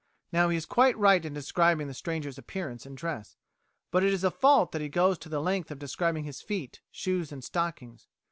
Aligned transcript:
Now 0.31 0.49
he 0.49 0.57
is 0.57 0.65
quite 0.65 0.97
right 0.97 1.23
in 1.23 1.31
describing 1.35 1.85
the 1.85 1.93
stranger's 1.93 2.39
appearance 2.39 2.87
and 2.87 2.97
dress, 2.97 3.37
but 3.91 4.03
it 4.03 4.11
is 4.11 4.23
a 4.23 4.31
fault 4.31 4.71
that 4.71 4.81
he 4.81 4.89
goes 4.89 5.19
to 5.19 5.29
the 5.29 5.39
length 5.39 5.69
of 5.69 5.77
describing 5.77 6.23
his 6.23 6.41
feet, 6.41 6.81
shoes 6.89 7.31
and 7.31 7.43
stockings. 7.43 8.07